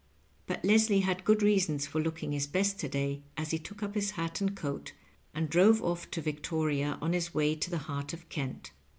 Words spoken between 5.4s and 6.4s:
drove ofiE to